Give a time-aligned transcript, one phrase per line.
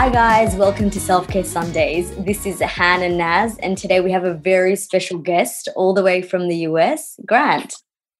[0.00, 0.56] Hi, guys.
[0.56, 2.16] Welcome to Self Care Sundays.
[2.16, 6.02] This is Han and Naz, and today we have a very special guest all the
[6.02, 7.74] way from the US, Grant.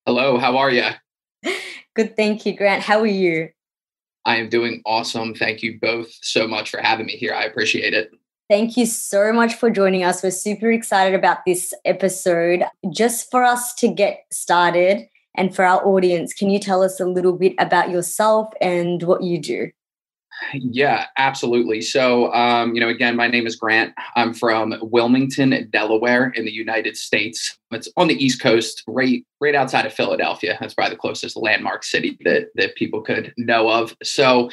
[0.04, 0.90] Hello, how are you?
[1.96, 2.82] Good, thank you, Grant.
[2.82, 3.48] How are you?
[4.26, 5.34] I am doing awesome.
[5.34, 7.32] Thank you both so much for having me here.
[7.32, 8.10] I appreciate it.
[8.50, 10.22] Thank you so much for joining us.
[10.22, 12.62] We're super excited about this episode.
[12.92, 17.06] Just for us to get started and for our audience, can you tell us a
[17.06, 19.70] little bit about yourself and what you do?
[20.54, 21.80] Yeah, absolutely.
[21.80, 23.94] So, um, you know, again, my name is Grant.
[24.16, 27.58] I'm from Wilmington, Delaware, in the United States.
[27.72, 30.56] It's on the East Coast, right, right outside of Philadelphia.
[30.60, 33.96] That's probably the closest landmark city that that people could know of.
[34.02, 34.50] So,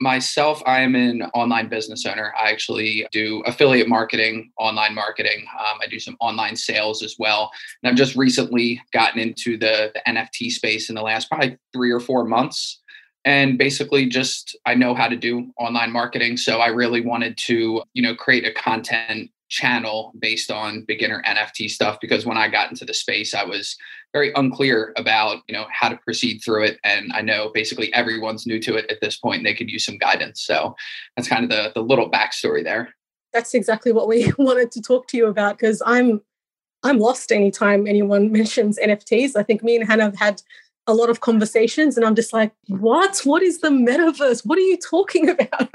[0.00, 2.32] myself, I am an online business owner.
[2.40, 5.46] I actually do affiliate marketing, online marketing.
[5.58, 7.50] Um, I do some online sales as well.
[7.82, 11.90] And I've just recently gotten into the, the NFT space in the last probably three
[11.90, 12.80] or four months
[13.24, 17.82] and basically just i know how to do online marketing so i really wanted to
[17.92, 22.70] you know create a content channel based on beginner nft stuff because when i got
[22.70, 23.76] into the space i was
[24.12, 28.46] very unclear about you know how to proceed through it and i know basically everyone's
[28.46, 30.74] new to it at this point and they could use some guidance so
[31.16, 32.94] that's kind of the the little backstory there.
[33.32, 36.22] That's exactly what we wanted to talk to you about because i'm
[36.82, 40.42] i'm lost anytime anyone mentions nfts i think me and hannah have had
[40.86, 43.20] a lot of conversations and I'm just like, what?
[43.24, 44.44] What is the metaverse?
[44.44, 45.74] What are you talking about?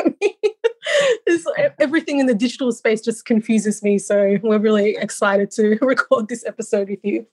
[1.80, 3.98] Everything in the digital space just confuses me.
[3.98, 7.26] So we're really excited to record this episode with you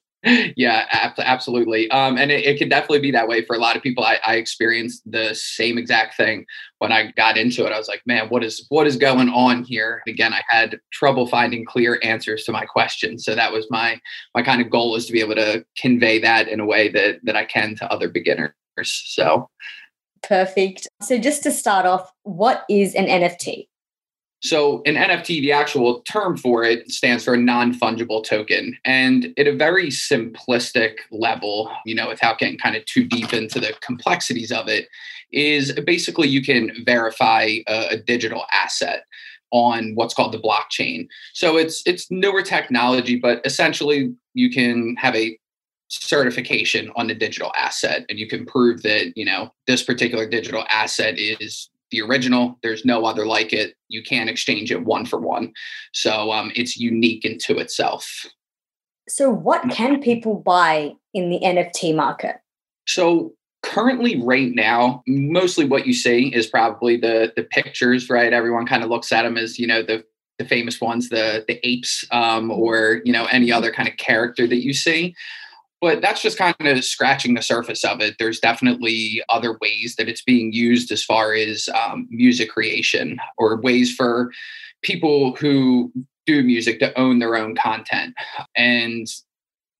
[0.56, 1.90] yeah, absolutely.
[1.90, 4.02] Um, and it, it, can definitely be that way for a lot of people.
[4.02, 6.46] I, I, experienced the same exact thing
[6.78, 7.72] when I got into it.
[7.72, 10.02] I was like, man, what is what is going on here?
[10.08, 13.24] Again, I had trouble finding clear answers to my questions.
[13.24, 14.00] So that was my
[14.34, 17.20] my kind of goal is to be able to convey that in a way that
[17.24, 18.52] that I can to other beginners.
[18.84, 19.48] So
[20.22, 20.88] perfect.
[21.02, 23.68] So just to start off, what is an NFT?
[24.46, 28.78] So, an NFT, the actual term for it stands for a non fungible token.
[28.84, 33.58] And at a very simplistic level, you know, without getting kind of too deep into
[33.58, 34.88] the complexities of it,
[35.32, 39.04] is basically you can verify a, a digital asset
[39.50, 41.08] on what's called the blockchain.
[41.34, 45.36] So it's it's newer technology, but essentially you can have a
[45.88, 50.64] certification on the digital asset and you can prove that you know this particular digital
[50.68, 52.58] asset is the original.
[52.62, 53.74] There's no other like it.
[53.88, 55.52] You can't exchange it one for one.
[55.92, 58.26] So um, it's unique into itself.
[59.08, 62.36] So, what can people buy in the NFT market?
[62.88, 68.10] So, currently, right now, mostly what you see is probably the the pictures.
[68.10, 70.04] Right, everyone kind of looks at them as you know the
[70.38, 74.48] the famous ones, the the apes, um, or you know any other kind of character
[74.48, 75.14] that you see
[75.80, 78.16] but that's just kind of scratching the surface of it.
[78.18, 83.60] There's definitely other ways that it's being used as far as um, music creation or
[83.60, 84.30] ways for
[84.82, 85.92] people who
[86.24, 88.14] do music to own their own content.
[88.56, 89.06] And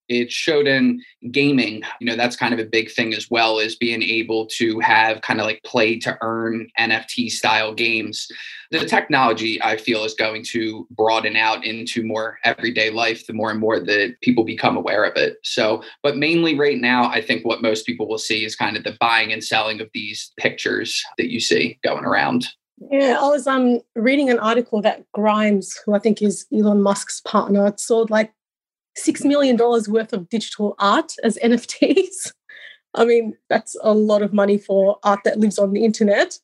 [0.09, 1.00] it showed in
[1.31, 1.83] gaming.
[2.00, 5.22] You know that's kind of a big thing as well is being able to have
[5.22, 8.28] kind of like play to earn nft style games.
[8.71, 13.50] The technology i feel is going to broaden out into more everyday life the more
[13.50, 15.37] and more that people become aware of it.
[15.43, 18.84] So but mainly right now i think what most people will see is kind of
[18.84, 22.47] the buying and selling of these pictures that you see going around.
[22.91, 27.21] Yeah, I was um reading an article that Grimes, who I think is Elon Musk's
[27.22, 28.33] partner, sold like
[28.99, 32.33] $6 million worth of digital art as NFTs.
[32.95, 36.39] I mean, that's a lot of money for art that lives on the internet.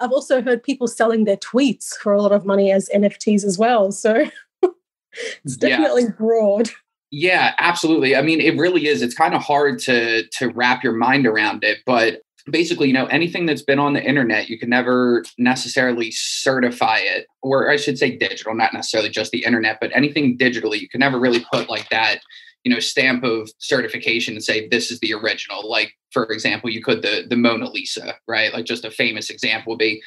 [0.00, 3.58] I've also heard people selling their tweets for a lot of money as NFTs as
[3.58, 3.92] well.
[3.92, 4.24] So
[5.44, 6.10] it's definitely yeah.
[6.16, 6.70] broad.
[7.10, 8.14] Yeah, absolutely.
[8.16, 9.02] I mean, it really is.
[9.02, 13.06] It's kind of hard to to wrap your mind around it, but basically, you know,
[13.06, 17.98] anything that's been on the internet, you can never necessarily certify it, or I should
[17.98, 21.68] say digital, not necessarily just the internet, but anything digitally, you can never really put
[21.68, 22.20] like that,
[22.64, 25.68] you know, stamp of certification and say this is the original.
[25.68, 28.52] Like, for example, you could the the Mona Lisa, right?
[28.52, 30.02] Like just a famous example would be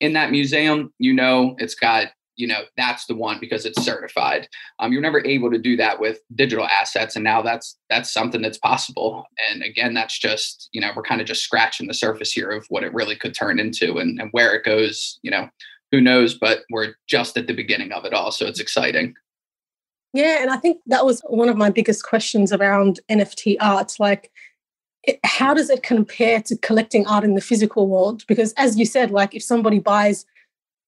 [0.00, 4.48] in that museum, you know, it's got you know that's the one because it's certified.
[4.78, 8.42] Um, you're never able to do that with digital assets and now that's that's something
[8.42, 9.24] that's possible.
[9.50, 12.66] And again that's just you know we're kind of just scratching the surface here of
[12.68, 15.48] what it really could turn into and, and where it goes you know
[15.90, 19.14] who knows but we're just at the beginning of it all so it's exciting.
[20.14, 24.30] Yeah and i think that was one of my biggest questions around nft art like
[25.04, 28.24] it, how does it compare to collecting art in the physical world?
[28.26, 30.24] Because as you said like if somebody buys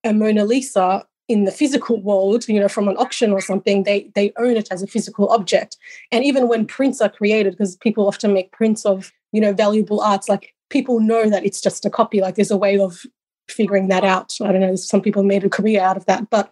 [0.04, 4.10] a Mona Lisa, in the physical world, you know, from an auction or something, they
[4.14, 5.76] they own it as a physical object.
[6.12, 10.00] And even when prints are created, because people often make prints of, you know, valuable
[10.00, 12.20] arts, like people know that it's just a copy.
[12.20, 13.04] Like there's a way of
[13.48, 14.34] figuring that out.
[14.42, 16.28] I don't know, some people made a career out of that.
[16.30, 16.50] But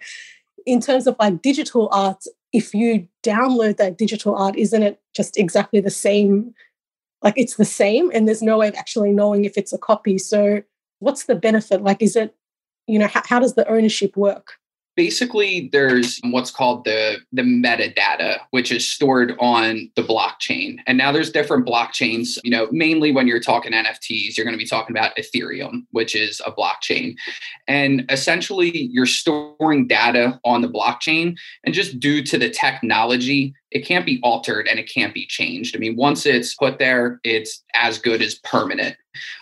[0.66, 5.38] in terms of like digital art, if you download that digital art, isn't it just
[5.38, 6.54] exactly the same?
[7.22, 10.18] Like it's the same, and there's no way of actually knowing if it's a copy.
[10.18, 10.62] So,
[10.98, 11.82] what's the benefit?
[11.82, 12.34] Like, is it,
[12.86, 14.58] you know, how, how does the ownership work?
[14.96, 20.78] Basically there's what's called the the metadata which is stored on the blockchain.
[20.86, 22.38] And now there's different blockchains.
[22.44, 26.14] You know mainly when you're talking nfts you're going to be talking about ethereum which
[26.14, 27.14] is a blockchain.
[27.68, 31.36] And essentially you're storing data on the blockchain.
[31.64, 35.74] And just due to the technology it can't be altered and it can't be changed.
[35.74, 38.96] I mean once it's put there it's as good as permanent.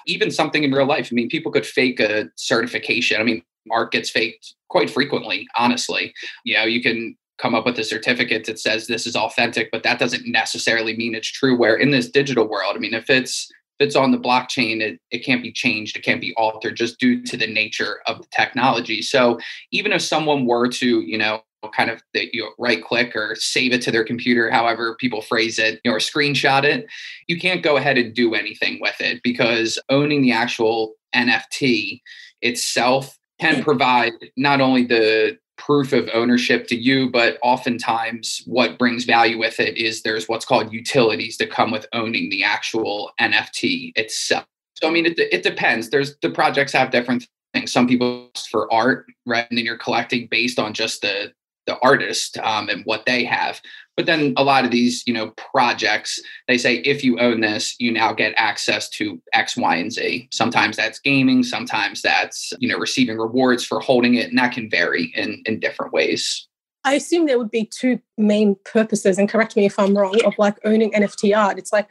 [0.06, 1.08] Even something in real life.
[1.10, 3.20] I mean people could fake a certification.
[3.20, 6.14] I mean art gets faked quite frequently, honestly.
[6.44, 9.82] You know, you can come up with a certificate that says this is authentic, but
[9.82, 11.56] that doesn't necessarily mean it's true.
[11.56, 15.00] Where in this digital world, I mean, if it's if it's on the blockchain, it,
[15.10, 18.28] it can't be changed, it can't be altered just due to the nature of the
[18.30, 19.00] technology.
[19.00, 19.38] So
[19.72, 21.42] even if someone were to, you know,
[21.74, 25.22] kind of that you know, right click or save it to their computer, however people
[25.22, 26.86] phrase it, you know, or screenshot it,
[27.26, 32.00] you can't go ahead and do anything with it because owning the actual NFT
[32.42, 39.04] itself can provide not only the proof of ownership to you, but oftentimes what brings
[39.04, 43.92] value with it is there's what's called utilities that come with owning the actual NFT
[43.96, 44.46] itself.
[44.74, 45.90] So, I mean, it, it depends.
[45.90, 47.72] There's the projects have different things.
[47.72, 49.46] Some people for art, right?
[49.50, 51.32] And then you're collecting based on just the
[51.66, 53.60] the artist um, and what they have.
[54.00, 56.18] But then a lot of these, you know, projects,
[56.48, 60.26] they say if you own this, you now get access to X, Y, and Z.
[60.32, 64.70] Sometimes that's gaming, sometimes that's, you know, receiving rewards for holding it, and that can
[64.70, 66.48] vary in in different ways.
[66.82, 70.32] I assume there would be two main purposes, and correct me if I'm wrong, of
[70.38, 71.58] like owning NFT art.
[71.58, 71.90] It's like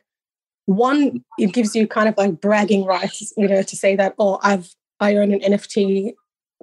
[0.66, 4.40] one, it gives you kind of like bragging rights, you know, to say that, oh,
[4.42, 6.14] I've I own an NFT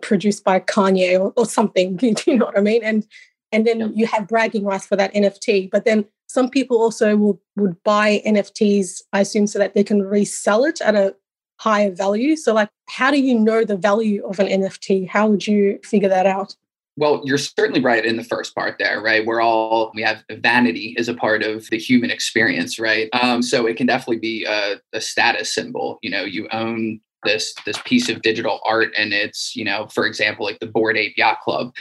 [0.02, 1.94] produced by Kanye or, or something.
[1.98, 2.82] Do you know what I mean?
[2.82, 3.06] And
[3.52, 5.70] and then you have bragging rights for that NFT.
[5.70, 10.02] But then some people also will would buy NFTs, I assume, so that they can
[10.02, 11.14] resell it at a
[11.58, 12.36] higher value.
[12.36, 15.08] So like how do you know the value of an NFT?
[15.08, 16.54] How would you figure that out?
[16.98, 19.26] Well, you're certainly right in the first part there, right?
[19.26, 23.10] We're all, we have vanity as a part of the human experience, right?
[23.12, 25.98] Um, so it can definitely be a, a status symbol.
[26.00, 30.06] You know, you own this this piece of digital art and it's you know for
[30.06, 31.74] example like the Bored Ape Yacht Club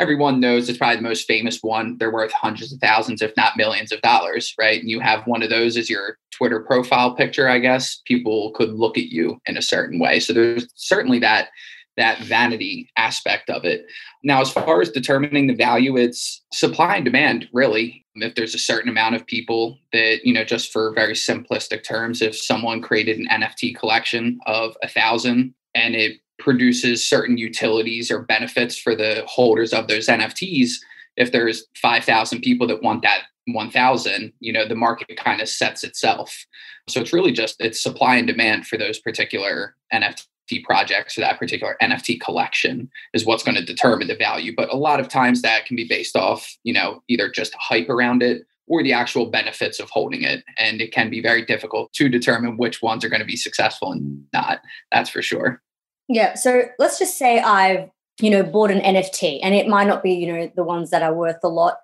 [0.00, 3.56] everyone knows it's probably the most famous one they're worth hundreds of thousands if not
[3.56, 7.48] millions of dollars right and you have one of those as your twitter profile picture
[7.48, 11.48] i guess people could look at you in a certain way so there's certainly that
[11.96, 13.84] that vanity aspect of it.
[14.24, 18.06] Now, as far as determining the value, it's supply and demand, really.
[18.14, 22.22] If there's a certain amount of people that, you know, just for very simplistic terms,
[22.22, 28.22] if someone created an NFT collection of a thousand and it produces certain utilities or
[28.22, 30.72] benefits for the holders of those NFTs,
[31.16, 35.82] if there's 5,000 people that want that 1000 you know the market kind of sets
[35.82, 36.46] itself
[36.88, 40.26] so it's really just it's supply and demand for those particular nft
[40.64, 44.52] projects or that particular NFT collection is what's going to determine the value.
[44.56, 47.88] But a lot of times that can be based off, you know, either just hype
[47.88, 50.44] around it or the actual benefits of holding it.
[50.58, 53.92] And it can be very difficult to determine which ones are going to be successful
[53.92, 54.60] and not.
[54.92, 55.62] That's for sure.
[56.10, 56.34] Yeah.
[56.34, 57.88] So let's just say I've,
[58.20, 61.02] you know, bought an NFT and it might not be, you know, the ones that
[61.02, 61.78] are worth a lot.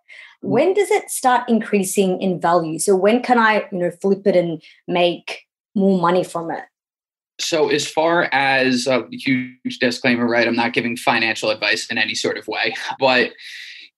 [0.45, 0.49] Mm.
[0.49, 2.80] When does it start increasing in value?
[2.80, 5.42] So when can I, you know, flip it and make
[5.76, 6.64] more money from it?
[7.38, 10.49] So, as far as a huge disclaimer, right?
[10.49, 13.33] I'm not giving financial advice in any sort of way, but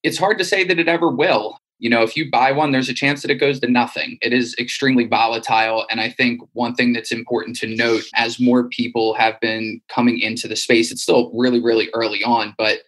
[0.02, 1.58] it's hard to say that it ever will.
[1.78, 4.18] You know, if you buy one, there's a chance that it goes to nothing.
[4.20, 5.86] It is extremely volatile.
[5.90, 10.18] And I think one thing that's important to note as more people have been coming
[10.18, 12.80] into the space, it's still really, really early on, but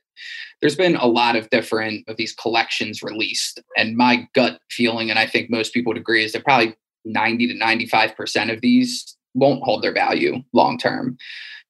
[0.60, 3.60] there's been a lot of different of these collections released.
[3.76, 7.48] And my gut feeling, and I think most people would agree, is that probably 90
[7.48, 11.16] to 95% of these won't hold their value long term.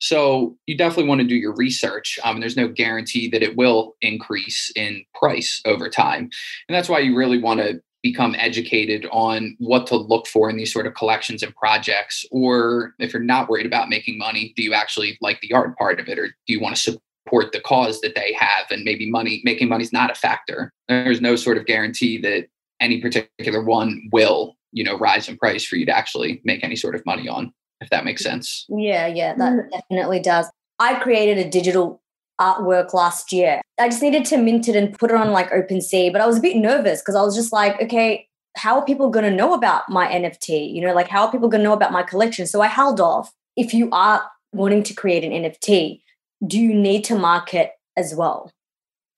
[0.00, 2.19] So you definitely want to do your research.
[2.25, 6.30] Um, there's no guarantee that it will increase in price over time.
[6.69, 10.57] And that's why you really want to become educated on what to look for in
[10.57, 12.25] these sort of collections and projects.
[12.30, 16.00] Or if you're not worried about making money, do you actually like the art part
[16.00, 16.19] of it?
[16.19, 18.71] Or do you want to support the cause that they have?
[18.71, 20.73] And maybe money, making money is not a factor.
[20.88, 22.47] There's no sort of guarantee that
[22.80, 26.76] any particular one will you know rise in price for you to actually make any
[26.76, 29.71] sort of money on if that makes sense yeah yeah that mm.
[29.71, 32.01] definitely does i created a digital
[32.41, 36.13] artwork last year i just needed to mint it and put it on like OpenSea
[36.13, 39.11] but i was a bit nervous because i was just like okay how are people
[39.11, 41.75] going to know about my nft you know like how are people going to know
[41.75, 44.23] about my collection so i held off if you are
[44.53, 46.01] wanting to create an nft
[46.47, 48.53] do you need to market as well?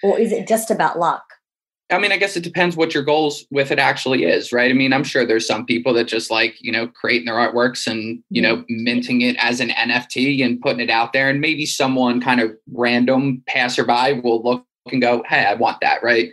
[0.03, 1.23] Or is it just about luck?
[1.93, 4.71] I mean, I guess it depends what your goals with it actually is, right?
[4.71, 7.87] I mean, I'm sure there's some people that just like, you know, creating their artworks
[7.87, 11.29] and, you know, minting it as an NFT and putting it out there.
[11.29, 16.03] And maybe someone kind of random passerby will look and go, hey, I want that,
[16.03, 16.33] right?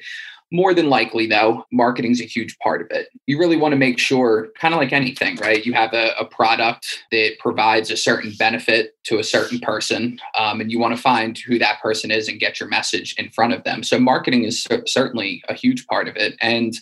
[0.51, 3.09] More than likely, though, marketing is a huge part of it.
[3.27, 5.63] You really want to make sure, kind of like anything, right?
[5.63, 10.59] You have a, a product that provides a certain benefit to a certain person, um,
[10.59, 13.53] and you want to find who that person is and get your message in front
[13.53, 13.83] of them.
[13.83, 16.35] So, marketing is certainly a huge part of it.
[16.41, 16.73] And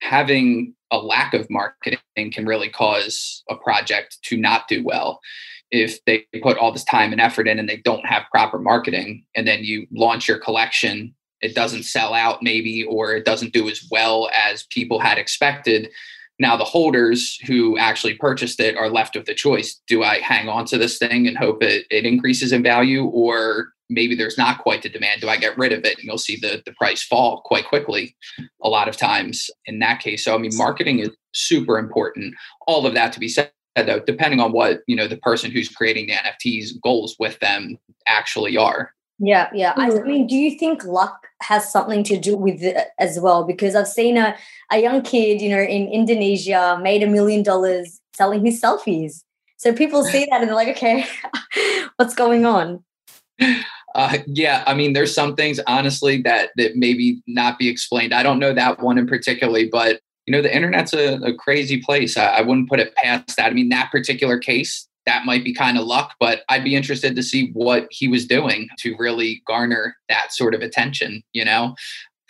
[0.00, 1.98] having a lack of marketing
[2.32, 5.20] can really cause a project to not do well
[5.70, 9.24] if they put all this time and effort in and they don't have proper marketing
[9.34, 13.68] and then you launch your collection it doesn't sell out maybe or it doesn't do
[13.68, 15.90] as well as people had expected.
[16.38, 20.48] Now the holders who actually purchased it are left with the choice do i hang
[20.48, 24.58] on to this thing and hope it, it increases in value or maybe there's not
[24.58, 25.98] quite the demand do i get rid of it?
[25.98, 28.16] And you'll see the, the price fall quite quickly
[28.62, 30.24] a lot of times in that case.
[30.24, 32.34] So i mean marketing is super important.
[32.66, 35.68] All of that to be said though depending on what you know the person who's
[35.68, 38.92] creating the nfts goals with them actually are
[39.24, 39.72] yeah, yeah.
[39.76, 43.44] I mean, do you think luck has something to do with it as well?
[43.44, 44.36] Because I've seen a,
[44.72, 49.22] a young kid, you know, in Indonesia made a million dollars selling his selfies.
[49.58, 51.04] So people see that and they're like, okay,
[51.96, 52.82] what's going on?
[53.94, 58.12] Uh, yeah, I mean, there's some things honestly that that maybe not be explained.
[58.12, 61.80] I don't know that one in particularly, but you know, the internet's a, a crazy
[61.80, 62.16] place.
[62.16, 63.46] I, I wouldn't put it past that.
[63.46, 67.16] I mean, that particular case, that might be kind of luck, but I'd be interested
[67.16, 71.74] to see what he was doing to really garner that sort of attention, you know?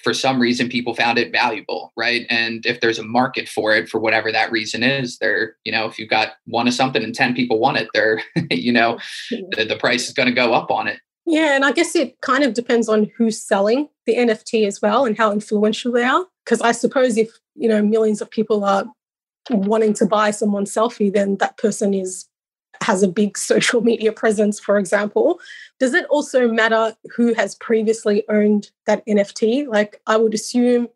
[0.02, 2.26] For some reason, people found it valuable, right?
[2.29, 5.87] And if there's a market for it, for whatever that reason is, there, you know,
[5.87, 8.99] if you've got one of something and 10 people want it, there, you know,
[9.31, 10.99] the, the price is going to go up on it.
[11.25, 11.55] Yeah.
[11.55, 15.17] And I guess it kind of depends on who's selling the NFT as well and
[15.17, 16.26] how influential they are.
[16.45, 18.87] Because I suppose if, you know, millions of people are
[19.50, 22.26] wanting to buy someone's selfie, then that person is
[22.81, 25.41] has a big social media presence, for example,
[25.79, 29.67] does it also matter who has previously owned that NFT?
[29.67, 30.88] Like, I would assume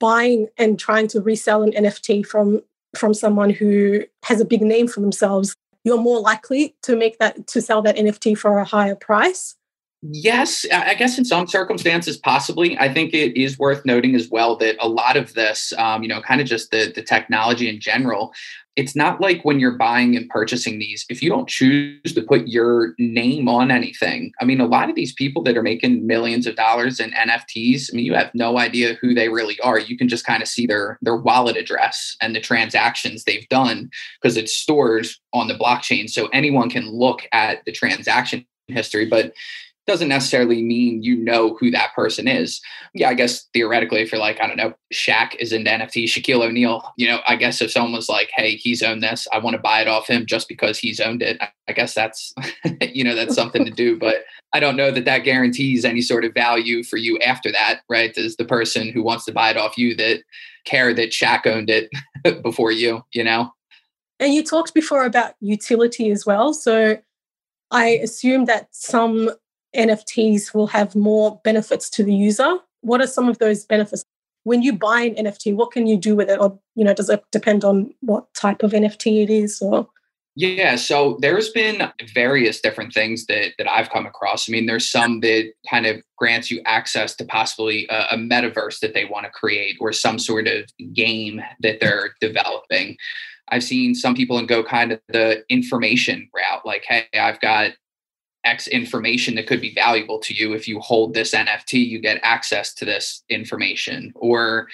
[0.00, 2.62] buying and trying to resell an NFT from
[2.96, 7.46] from someone who has a big name for themselves, you're more likely to make that
[7.46, 9.56] to sell that NFT for a higher price.
[10.04, 12.76] Yes, I guess in some circumstances, possibly.
[12.76, 16.08] I think it is worth noting as well that a lot of this, um, you
[16.08, 18.32] know, kind of just the, the technology in general,
[18.74, 22.48] it's not like when you're buying and purchasing these, if you don't choose to put
[22.48, 26.48] your name on anything, I mean, a lot of these people that are making millions
[26.48, 29.78] of dollars in NFTs, I mean, you have no idea who they really are.
[29.78, 33.88] You can just kind of see their their wallet address and the transactions they've done
[34.20, 36.10] because it's stored on the blockchain.
[36.10, 39.06] So anyone can look at the transaction history.
[39.06, 39.32] But
[39.86, 42.60] doesn't necessarily mean you know who that person is.
[42.94, 46.46] Yeah, I guess theoretically, if you're like, I don't know, Shaq is into NFT, Shaquille
[46.46, 49.54] O'Neal, you know, I guess if someone was like, hey, he's owned this, I want
[49.54, 52.32] to buy it off him just because he's owned it, I guess that's,
[52.80, 53.98] you know, that's something to do.
[53.98, 57.80] But I don't know that that guarantees any sort of value for you after that,
[57.88, 58.14] right?
[58.14, 60.22] Does the person who wants to buy it off you that
[60.64, 61.90] care that Shaq owned it
[62.42, 63.52] before you, you know?
[64.20, 66.54] And you talked before about utility as well.
[66.54, 66.98] So
[67.72, 69.30] I assume that some
[69.76, 72.58] NFTs will have more benefits to the user.
[72.80, 74.04] What are some of those benefits?
[74.44, 76.40] When you buy an NFT, what can you do with it?
[76.40, 79.88] Or, you know, does it depend on what type of NFT it is or
[80.34, 84.48] yeah, so there's been various different things that that I've come across.
[84.48, 88.80] I mean, there's some that kind of grants you access to possibly a, a metaverse
[88.80, 90.64] that they want to create or some sort of
[90.94, 92.96] game that they're developing.
[93.48, 97.72] I've seen some people and go kind of the information route, like, hey, I've got
[98.44, 100.52] X information that could be valuable to you.
[100.52, 104.12] If you hold this NFT, you get access to this information.
[104.16, 104.68] Or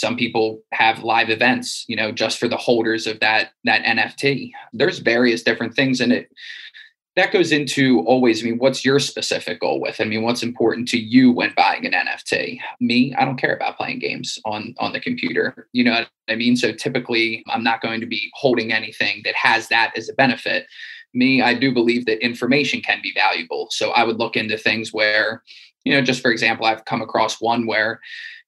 [0.00, 4.50] some people have live events, you know, just for the holders of that that NFT.
[4.72, 6.30] There's various different things in it.
[7.16, 10.00] That goes into always, I mean, what's your specific goal with?
[10.00, 12.60] I mean, what's important to you when buying an NFT?
[12.80, 15.68] Me, I don't care about playing games on on the computer.
[15.72, 16.56] You know what I mean?
[16.56, 20.66] So typically I'm not going to be holding anything that has that as a benefit
[21.14, 23.68] me, I do believe that information can be valuable.
[23.70, 25.42] So I would look into things where,
[25.84, 28.00] you know, just for example, I've come across one where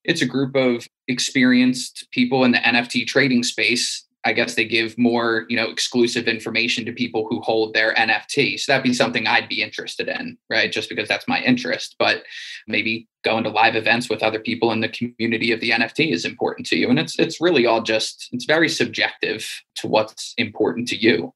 [0.04, 4.06] it's a group of experienced people in the NFT trading space.
[4.24, 8.58] I guess they give more, you know, exclusive information to people who hold their NFT.
[8.58, 10.70] So that'd be something I'd be interested in, right?
[10.70, 11.96] Just because that's my interest.
[11.98, 12.22] But
[12.68, 16.24] maybe going to live events with other people in the community of the NFT is
[16.24, 16.88] important to you.
[16.88, 21.34] And it's it's really all just it's very subjective to what's important to you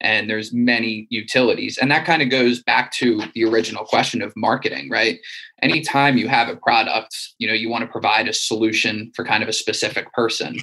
[0.00, 1.78] and there's many utilities.
[1.78, 5.18] And that kind of goes back to the original question of marketing right?
[5.62, 9.42] Anytime you have a product you know you want to provide a solution for kind
[9.42, 10.58] of a specific person.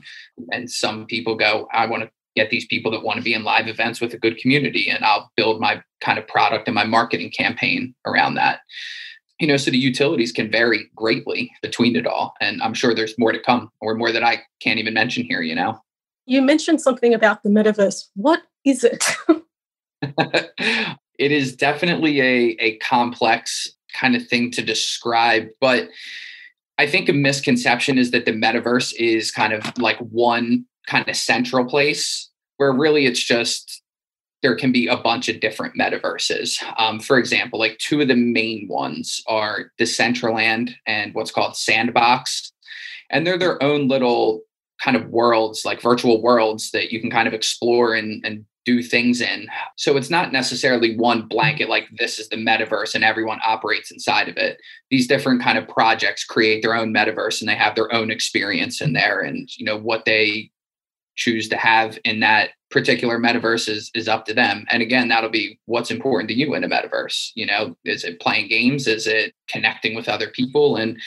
[0.52, 3.44] And some people go i want to get these people that want to be in
[3.44, 6.86] live events with a good community and i'll build my kind of product and my
[6.86, 8.62] marketing campaign around that.
[9.40, 13.18] You know so the utilities can vary greatly between it all and i'm sure there's
[13.18, 15.80] more to come or more that i can't even mention here you know?
[16.26, 18.06] You mentioned something about the metaverse.
[18.16, 19.03] What is it
[21.18, 25.89] it is definitely a, a complex kind of thing to describe but
[26.77, 31.15] i think a misconception is that the metaverse is kind of like one kind of
[31.15, 33.82] central place where really it's just
[34.41, 36.62] there can be a bunch of different metaverses.
[36.77, 42.51] Um, for example, like two of the main ones are Decentraland and what's called Sandbox.
[43.10, 44.41] And they're their own little
[44.82, 48.84] kind of worlds, like virtual worlds that you can kind of explore and, and do
[48.84, 49.48] things in.
[49.75, 54.30] So it's not necessarily one blanket, like this is the metaverse and everyone operates inside
[54.30, 54.58] of it.
[54.89, 58.82] These different kind of projects create their own metaverse and they have their own experience
[58.82, 59.22] in there.
[59.22, 60.51] And, you know, what they
[61.15, 64.65] choose to have in that particular metaverse is, is up to them.
[64.70, 67.32] And again, that'll be what's important to you in a metaverse.
[67.36, 68.88] You know, is it playing games?
[68.88, 70.77] Is it connecting with other people?
[70.77, 70.98] And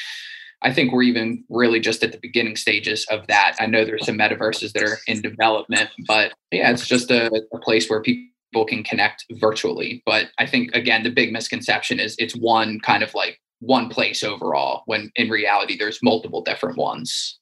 [0.64, 3.54] I think we're even really just at the beginning stages of that.
[3.60, 7.58] I know there's some metaverses that are in development, but yeah, it's just a, a
[7.58, 10.02] place where people can connect virtually.
[10.06, 14.24] But I think again, the big misconception is it's one kind of like one place
[14.24, 17.38] overall, when in reality there's multiple different ones.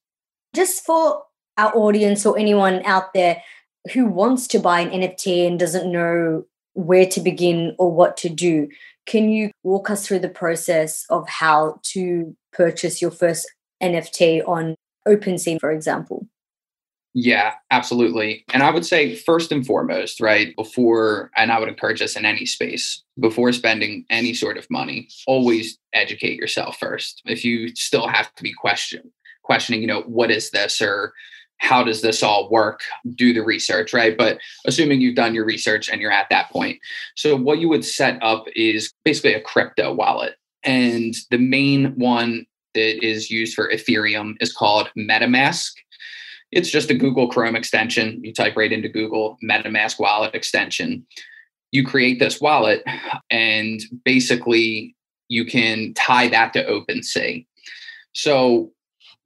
[0.55, 1.23] Just for
[1.59, 3.43] our audience or anyone out there
[3.93, 8.29] who wants to buy an NFT and doesn't know where to begin or what to
[8.29, 8.69] do,
[9.07, 13.51] can you walk us through the process of how to purchase your first
[13.83, 16.27] NFT on OpenSea, for example?
[17.15, 18.45] Yeah, absolutely.
[18.55, 22.25] And I would say, first and foremost, right, before, and I would encourage this in
[22.25, 27.21] any space, before spending any sort of money, always educate yourself first.
[27.27, 31.13] If you still have to be question, questioning, you know, what is this or
[31.63, 32.81] how does this all work?
[33.15, 34.19] Do the research right?
[34.19, 36.81] But assuming you've done your research and you're at that point.
[37.15, 40.35] So what you would set up is basically a crypto wallet.
[40.65, 45.71] And the main one that is used for ethereum is called metamask.
[46.51, 48.21] It's just a google chrome extension.
[48.25, 51.07] You type right into google metamask wallet extension.
[51.71, 52.83] You create this wallet
[53.31, 54.97] and basically
[55.29, 57.47] you can tie that to OpenSea.
[58.15, 58.73] So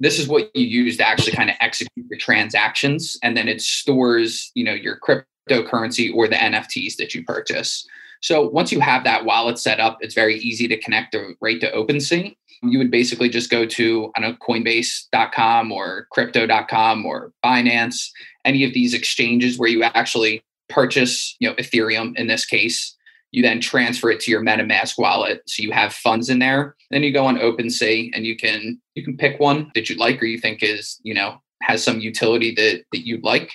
[0.00, 3.61] this is what you use to actually kind of execute your transactions and then it
[3.61, 7.87] stores you know your cryptocurrency or the nfts that you purchase
[8.20, 11.61] so once you have that wallet set up it's very easy to connect the right
[11.61, 12.37] to OpenSea.
[12.62, 18.11] You would basically just go to I know Coinbase.com or Crypto.com or Binance,
[18.44, 22.96] any of these exchanges where you actually purchase, you know, Ethereum in this case,
[23.33, 25.43] you then transfer it to your MetaMask wallet.
[25.47, 26.77] So you have funds in there.
[26.91, 30.23] Then you go on OpenSea and you can you can pick one that you like
[30.23, 33.53] or you think is, you know, has some utility that that you like.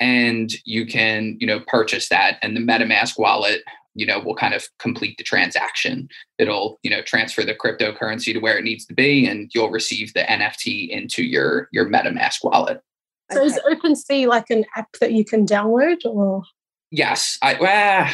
[0.00, 2.38] And you can, you know, purchase that.
[2.42, 3.62] And the MetaMask wallet,
[3.94, 6.08] you know, will kind of complete the transaction.
[6.38, 10.12] It'll, you know, transfer the cryptocurrency to where it needs to be and you'll receive
[10.14, 12.80] the NFT into your your MetaMask wallet.
[13.30, 13.46] So okay.
[13.46, 16.42] is OpenSea like an app that you can download or
[16.90, 18.08] Yes, I well,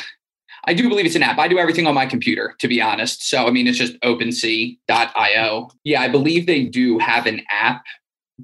[0.66, 1.38] I do believe it's an app.
[1.38, 3.28] I do everything on my computer, to be honest.
[3.28, 5.70] So, I mean, it's just OpenSea.io.
[5.84, 7.82] Yeah, I believe they do have an app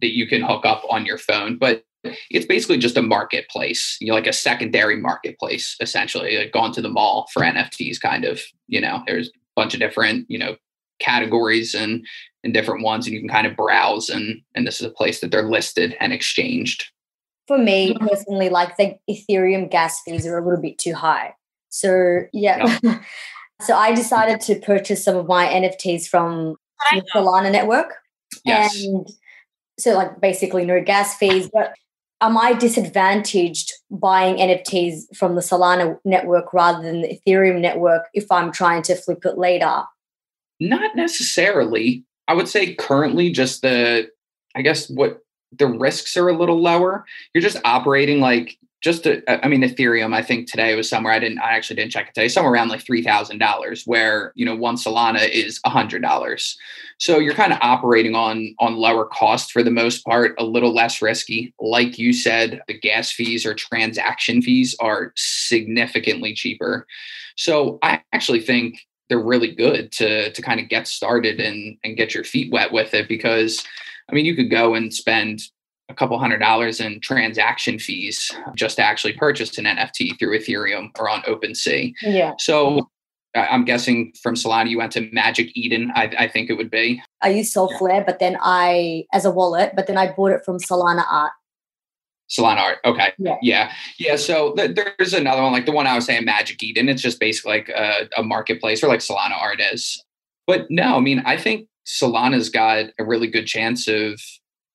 [0.01, 1.83] that you can hook up on your phone, but
[2.31, 6.83] it's basically just a marketplace, you know, like a secondary marketplace, essentially, like going to
[6.83, 8.41] the mall for NFTs, kind of.
[8.69, 10.57] You know, there's a bunch of different, you know,
[11.01, 12.07] categories and
[12.45, 15.21] and different ones, and you can kind of browse, and and this is a place
[15.21, 16.87] that they're listed and exchanged.
[17.49, 21.35] For me personally, like the Ethereum gas fees are a little bit too high.
[21.77, 22.79] So yeah.
[22.83, 23.01] yeah.
[23.61, 26.57] so I decided to purchase some of my NFTs from
[26.93, 27.95] the Solana network.
[28.45, 28.83] Yes.
[28.83, 29.07] And
[29.79, 31.75] so like basically no gas fees, but
[32.21, 38.31] am I disadvantaged buying NFTs from the Solana network rather than the Ethereum network if
[38.31, 39.83] I'm trying to flip it later?
[40.59, 42.05] Not necessarily.
[42.29, 44.09] I would say currently just the
[44.55, 45.21] I guess what
[45.53, 47.05] the risks are a little lower.
[47.35, 51.41] You're just operating like just I mean, Ethereum, I think today was somewhere I didn't,
[51.41, 55.29] I actually didn't check it today, somewhere around like $3,000 where, you know, one Solana
[55.29, 56.57] is a hundred dollars.
[56.99, 60.73] So you're kind of operating on, on lower cost for the most part, a little
[60.73, 61.53] less risky.
[61.59, 66.87] Like you said, the gas fees or transaction fees are significantly cheaper.
[67.37, 71.97] So I actually think they're really good to, to kind of get started and, and
[71.97, 73.67] get your feet wet with it because
[74.09, 75.43] I mean, you could go and spend
[75.89, 80.91] a couple hundred dollars in transaction fees just to actually purchase an NFT through Ethereum
[80.99, 81.93] or on OpenSea.
[82.03, 82.35] Yeah.
[82.39, 82.89] So
[83.35, 85.93] I'm guessing from Solana you went to Magic Eden.
[85.95, 87.03] I, I think it would be.
[87.23, 90.59] I used Solflare, but then I as a wallet, but then I bought it from
[90.59, 91.33] Solana Art.
[92.29, 92.79] Solana Art.
[92.85, 93.13] Okay.
[93.19, 93.37] Yeah.
[93.41, 93.73] Yeah.
[93.99, 94.17] Yeah.
[94.17, 96.89] So th- there's another one, like the one I was saying, Magic Eden.
[96.89, 100.03] It's just basically like a, a marketplace or like Solana Art is.
[100.47, 104.21] But no, I mean, I think Solana's got a really good chance of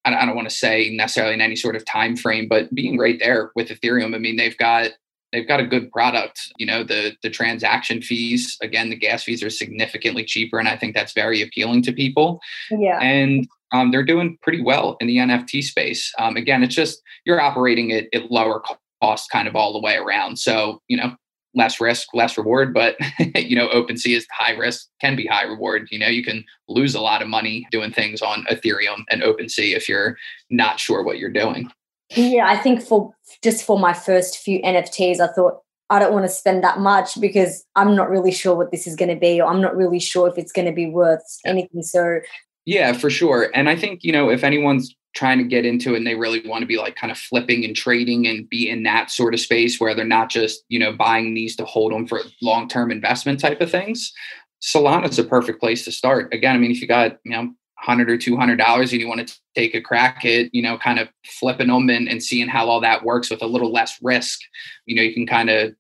[0.06, 3.20] I don't want to say necessarily in any sort of time frame, but being right
[3.20, 4.16] there with Ethereum.
[4.16, 4.92] I mean, they've got
[5.32, 6.40] they've got a good product.
[6.58, 10.78] You know, the the transaction fees, again, the gas fees are significantly cheaper, and I
[10.78, 12.42] think that's very appealing to people.
[12.72, 13.00] Yeah.
[13.00, 16.12] And um, they're doing pretty well in the NFT space.
[16.20, 18.62] Um, again, it's just you're operating it at lower
[19.02, 20.38] cost kind of all the way around.
[20.38, 21.16] So, you know,
[21.54, 22.96] less risk, less reward, but
[23.36, 25.88] you know, OpenSea is high risk, can be high reward.
[25.92, 29.76] You know, you can lose a lot of money doing things on Ethereum and OpenSea
[29.76, 30.18] if you're
[30.50, 31.72] not sure what you're doing.
[32.16, 35.60] Yeah, I think for just for my first few NFTs, I thought
[35.90, 38.96] I don't want to spend that much because I'm not really sure what this is
[38.96, 41.84] going to be, or I'm not really sure if it's going to be worth anything.
[41.84, 42.20] So,
[42.66, 43.50] yeah, for sure.
[43.54, 46.62] And I think, you know, if anyone's trying to get into and they really want
[46.62, 49.80] to be like kind of flipping and trading and be in that sort of space
[49.80, 53.62] where they're not just you know buying these to hold them for long-term investment type
[53.62, 54.14] of things.
[54.62, 56.34] Solana is a perfect place to start.
[56.34, 57.52] Again i mean if you got you know
[57.84, 61.00] 100 or 200 dollars and you want to take a crack at you know kind
[61.00, 64.40] of flipping them and, and seeing how all that works with a little less risk
[64.86, 65.74] you know you can kind of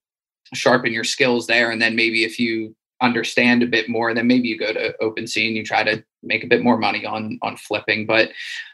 [0.53, 1.71] sharpen your skills there.
[1.71, 5.47] And then maybe if you understand a bit more then maybe you go to OpenSea
[5.47, 8.31] and you try to make a bit more money on on flipping but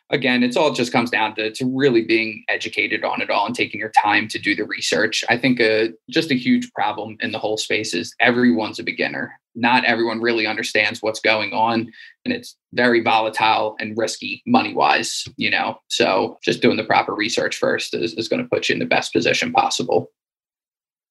[0.09, 3.55] again, it's all just comes down to, to really being educated on it all and
[3.55, 5.23] taking your time to do the research.
[5.29, 9.33] I think a, just a huge problem in the whole space is everyone's a beginner.
[9.55, 11.91] Not everyone really understands what's going on,
[12.23, 15.79] and it's very volatile and risky money wise, you know.
[15.87, 18.85] So just doing the proper research first is, is going to put you in the
[18.85, 20.11] best position possible.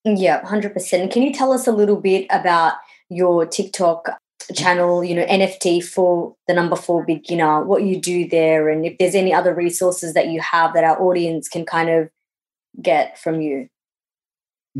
[0.05, 1.11] Yeah, 100%.
[1.11, 2.75] Can you tell us a little bit about
[3.09, 4.17] your TikTok
[4.55, 8.97] channel, you know, NFT for the number four beginner, what you do there, and if
[8.97, 12.09] there's any other resources that you have that our audience can kind of
[12.81, 13.69] get from you.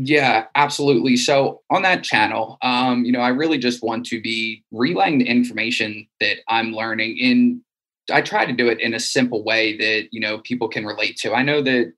[0.00, 1.16] Yeah, absolutely.
[1.16, 5.24] So on that channel, um, you know, I really just want to be relaying the
[5.24, 7.62] information that I'm learning in
[8.10, 11.16] I try to do it in a simple way that, you know, people can relate
[11.18, 11.34] to.
[11.34, 11.92] I know that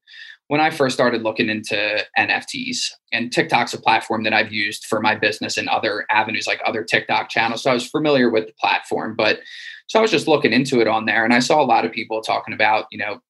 [0.50, 2.78] when I first started looking into NFTs,
[3.12, 6.82] and TikTok's a platform that I've used for my business and other avenues like other
[6.82, 7.62] TikTok channels.
[7.62, 9.38] So I was familiar with the platform, but
[9.86, 11.92] so I was just looking into it on there and I saw a lot of
[11.92, 13.20] people talking about, you know,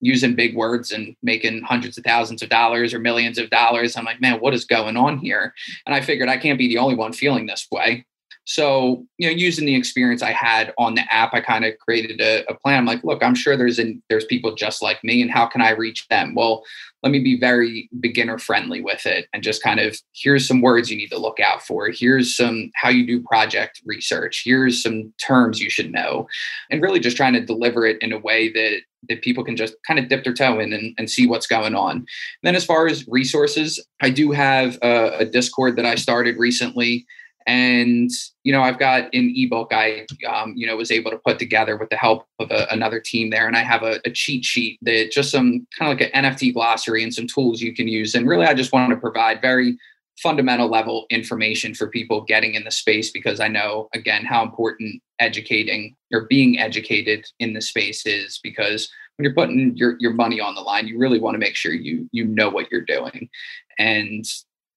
[0.00, 3.96] using big words and making hundreds of thousands of dollars or millions of dollars.
[3.96, 5.54] I'm like, man, what is going on here?
[5.86, 8.04] And I figured I can't be the only one feeling this way.
[8.46, 12.20] So, you know, using the experience I had on the app, I kind of created
[12.20, 12.78] a, a, plan.
[12.78, 15.60] I'm like, look, I'm sure there's in, there's people just like me, and how can
[15.60, 16.32] I reach them?
[16.36, 16.64] Well,
[17.02, 20.90] let me be very beginner friendly with it, and just kind of here's some words
[20.90, 21.90] you need to look out for.
[21.90, 24.42] Here's some how you do project research.
[24.44, 26.28] Here's some terms you should know,
[26.70, 29.74] and really just trying to deliver it in a way that that people can just
[29.84, 31.96] kind of dip their toe in and, and see what's going on.
[31.96, 32.06] And
[32.44, 37.06] then, as far as resources, I do have a, a Discord that I started recently
[37.46, 38.10] and
[38.44, 41.76] you know i've got an ebook i um, you know was able to put together
[41.76, 43.46] with the help of a, another team there.
[43.46, 46.54] And i have a, a, cheat sheet that just some kind of like an nft
[46.54, 48.14] glossary and some tools you can use.
[48.14, 49.76] And really i just want to provide very
[50.22, 55.02] fundamental level information for people getting in the space because i know again how important
[55.18, 60.40] educating or being educated in the space is because when you're putting your, your money
[60.40, 63.28] on the line you really want to make sure you you know what you're doing.
[63.78, 64.24] And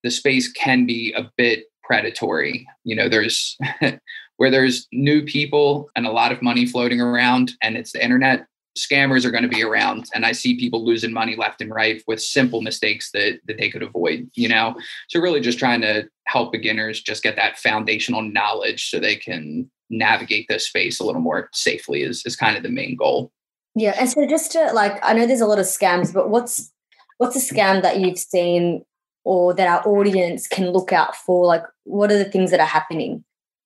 [0.03, 2.67] the space can be a bit predatory.
[2.83, 3.57] You know, there's
[4.37, 8.45] where there's new people and a lot of money floating around, and it's the internet.
[8.77, 12.01] Scammers are going to be around, and I see people losing money left and right
[12.07, 14.29] with simple mistakes that that they could avoid.
[14.35, 14.75] You know,
[15.09, 19.69] so really just trying to help beginners just get that foundational knowledge so they can
[19.89, 23.31] navigate this space a little more safely is is kind of the main goal.
[23.75, 26.71] Yeah, and so just to like, I know there's a lot of scams, but what's
[27.17, 28.85] what's a scam that you've seen
[29.29, 31.45] or that our audience can look out for?
[31.45, 33.23] Like, what are the things that are happening?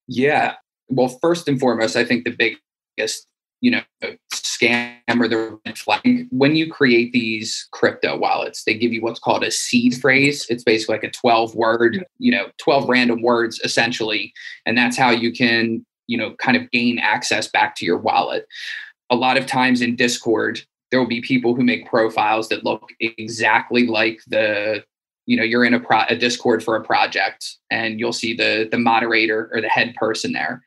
[0.10, 0.56] Yeah.
[0.90, 2.60] Well, first and foremost, I think the
[2.98, 3.26] biggest,
[3.62, 3.82] you know,
[4.34, 9.22] scam or the red flag when you create these crypto wallets, they give you what's
[9.22, 10.46] called a seed phrase.
[10.50, 14.34] It's basically like a 12 word, you know, 12 random words essentially.
[14.66, 18.46] And that's how you can, you know, kind of gain access back to your wallet.
[19.10, 20.60] A lot of times in Discord,
[20.92, 24.84] there will be people who make profiles that look exactly like the
[25.26, 28.68] you know you're in a, pro- a discord for a project and you'll see the
[28.72, 30.64] the moderator or the head person there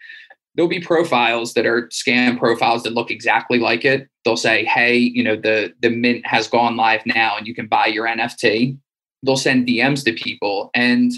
[0.56, 4.08] there'll be profiles that are scam profiles that look exactly like it.
[4.24, 7.66] They'll say, "Hey, you know, the the mint has gone live now, and you can
[7.66, 8.76] buy your NFT."
[9.22, 11.12] They'll send DMs to people, and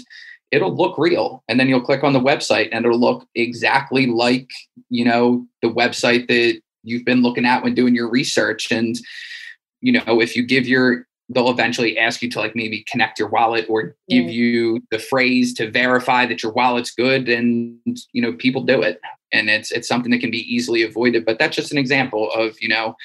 [0.51, 1.43] it'll look real.
[1.47, 4.49] And then you'll click on the website, and it'll look exactly like
[4.89, 8.71] you know the website that you've been looking at when doing your research.
[8.71, 8.99] And
[9.81, 13.29] you know, if you give your they'll eventually ask you to like maybe connect your
[13.29, 14.33] wallet or give mm.
[14.33, 17.77] you the phrase to verify that your wallet's good and
[18.11, 18.99] you know people do it
[19.31, 22.55] and it's it's something that can be easily avoided but that's just an example of
[22.59, 22.95] you know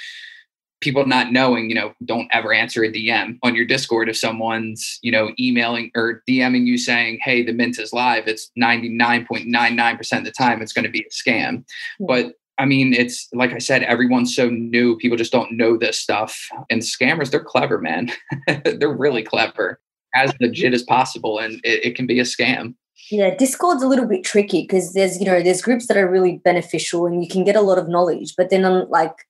[0.80, 4.98] people not knowing you know don't ever answer a dm on your discord if someone's
[5.02, 10.24] you know emailing or dming you saying hey the mint is live it's 99.99% of
[10.24, 12.06] the time it's going to be a scam mm-hmm.
[12.06, 14.96] but I mean, it's like I said, everyone's so new.
[14.96, 16.48] People just don't know this stuff.
[16.70, 18.12] And scammers, they're clever, man.
[18.64, 19.80] they're really clever,
[20.14, 21.38] as legit as possible.
[21.38, 22.74] And it, it, can be a scam.
[23.10, 26.40] Yeah, Discord's a little bit tricky because there's, you know, there's groups that are really
[26.44, 28.34] beneficial and you can get a lot of knowledge.
[28.36, 29.26] But then on like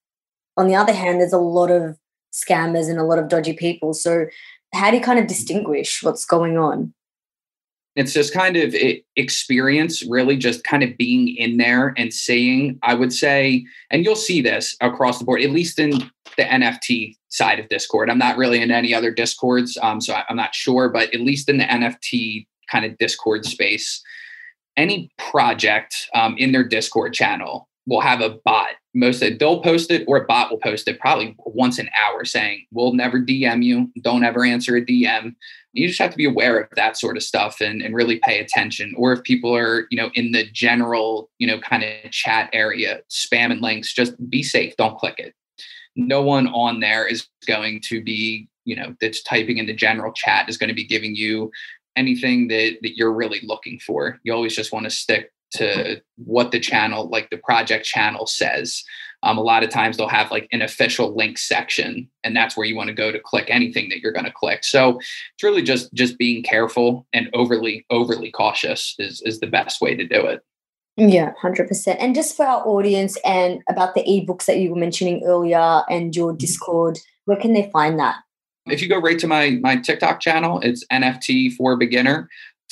[0.56, 1.98] on the other hand, there's a lot of
[2.32, 3.94] scammers and a lot of dodgy people.
[3.94, 4.26] So
[4.74, 6.92] how do you kind of distinguish what's going on?
[7.96, 8.74] It's just kind of
[9.16, 14.16] experience really just kind of being in there and seeing i would say and you'll
[14.16, 15.90] see this across the board at least in
[16.36, 18.08] the nft side of discord.
[18.08, 21.48] I'm not really in any other discords um, so i'm not sure but at least
[21.48, 24.02] in the nft kind of discord space
[24.76, 28.70] any project um, in their discord channel will have a bot.
[28.94, 31.90] Most of it, they'll post it or a bot will post it probably once an
[32.02, 33.90] hour saying we'll never dm you.
[34.02, 35.34] Don't ever answer a dm
[35.74, 38.38] you just have to be aware of that sort of stuff and, and really pay
[38.38, 38.94] attention.
[38.96, 43.00] Or if people are you know in the general you know kind of chat area
[43.10, 45.34] spamming links just be safe don't click it.
[45.96, 50.12] No one on there is going to be you know that's typing in the general
[50.12, 51.50] chat is going to be giving you
[51.96, 54.20] anything that that you're really looking for.
[54.22, 58.82] You always just want to stick to what the channel like the project channel says
[59.24, 62.66] um, a lot of times they'll have like an official link section and that's where
[62.66, 64.62] you want to go to click anything that you're going to click.
[64.64, 69.80] So it's really just just being careful and overly overly cautious is is the best
[69.80, 70.42] way to do it.
[70.96, 75.24] Yeah 100% and just for our audience and about the ebooks that you were mentioning
[75.24, 76.38] earlier and your mm-hmm.
[76.38, 78.16] discord where can they find that?
[78.66, 82.28] If you go right to my my tiktok channel it's nft for beginner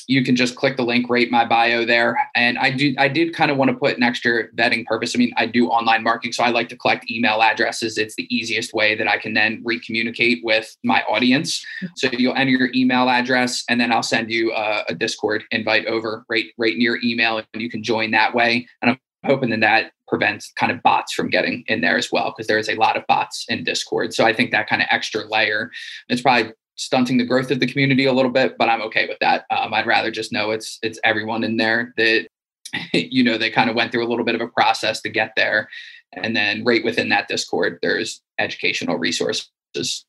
[0.08, 2.16] you can just click the link rate my bio there.
[2.34, 5.14] And i do i did kind of want to put an extra vetting purpose.
[5.14, 7.98] I mean i do online marketing so i like to collect email addresses.
[7.98, 11.64] It's the easiest way that i can then recommunicate with my audience.
[11.96, 15.86] So you'll enter your email address and then i'll send you a, a discord invite
[15.86, 18.66] over right right your email and you can join that way.
[18.80, 22.34] And i'm hoping that that prevents kind of bots from getting in there as well
[22.36, 24.12] because there is a lot of bots in discord.
[24.12, 25.70] So i think that kind of extra layer
[26.08, 29.18] it's probably stunting the growth of the community a little bit, but I'm okay with
[29.20, 29.44] that.
[29.50, 32.28] Um, I'd rather just know it's it's everyone in there that
[32.92, 35.32] you know they kind of went through a little bit of a process to get
[35.36, 35.68] there,
[36.12, 40.04] and then right within that Discord, there's educational resources.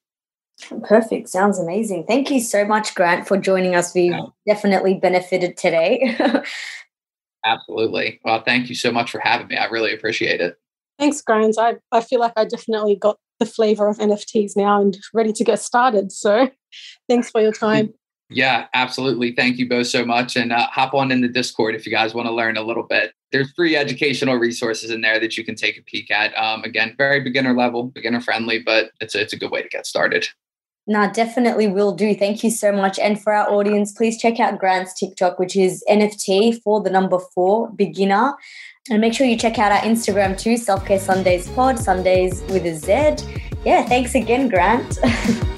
[0.84, 1.30] Perfect.
[1.30, 2.06] Sounds amazing.
[2.06, 3.94] Thank you so much, Grant, for joining us.
[3.94, 4.26] We yeah.
[4.46, 6.16] definitely benefited today.
[7.46, 8.22] Absolutely.
[8.24, 9.58] Well, thank you so much for having me.
[9.58, 10.58] I really appreciate it.
[11.00, 11.58] Thanks, Grant.
[11.58, 15.44] I, I feel like I definitely got the flavor of NFTs now and ready to
[15.44, 16.12] get started.
[16.12, 16.50] So
[17.10, 17.94] thanks for your time.
[18.30, 19.34] Yeah, absolutely.
[19.34, 20.36] Thank you both so much.
[20.36, 22.84] And uh, hop on in the Discord if you guys want to learn a little
[22.84, 23.14] bit.
[23.32, 26.36] There's free educational resources in there that you can take a peek at.
[26.38, 29.70] Um, again, very beginner level, beginner friendly, but it's a, it's a good way to
[29.70, 30.28] get started.
[30.86, 32.14] No, definitely will do.
[32.14, 33.00] Thank you so much.
[33.00, 37.20] And for our audience, please check out Grant's TikTok, which is NFT for the number
[37.34, 38.34] four beginner.
[38.90, 42.66] And make sure you check out our Instagram too, Self Care Sundays Pod, Sundays with
[42.66, 43.26] a Z.
[43.64, 45.00] Yeah, thanks again, Grant.